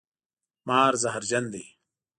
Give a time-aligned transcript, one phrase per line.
[0.67, 1.65] مار زهرجن دی